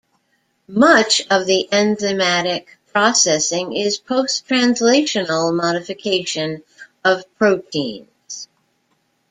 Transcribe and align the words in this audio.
Much 0.67 1.21
of 1.29 1.45
the 1.45 1.69
enzymatic 1.71 2.65
processing 2.91 3.73
is 3.75 3.99
post-translational 3.99 5.53
modification 5.55 6.63
of 7.05 7.23
proteins. 7.37 8.47